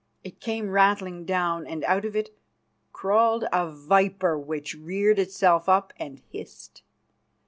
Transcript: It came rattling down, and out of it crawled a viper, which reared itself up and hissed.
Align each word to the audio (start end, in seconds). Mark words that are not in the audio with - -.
It 0.23 0.39
came 0.39 0.71
rattling 0.71 1.25
down, 1.25 1.67
and 1.67 1.83
out 1.83 2.05
of 2.05 2.15
it 2.15 2.35
crawled 2.91 3.45
a 3.53 3.69
viper, 3.69 4.35
which 4.35 4.73
reared 4.73 5.19
itself 5.19 5.69
up 5.69 5.93
and 5.99 6.23
hissed. 6.31 6.81